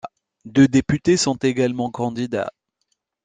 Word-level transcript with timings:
Deux 0.45 0.67
députés 0.67 1.15
sont 1.15 1.35
également 1.35 1.91
candidats. 1.91 2.51